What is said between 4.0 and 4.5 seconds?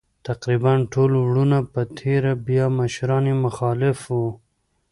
وو.